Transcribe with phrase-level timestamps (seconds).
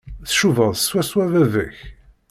[0.29, 1.77] Tcubaḍ swaswa baba-k.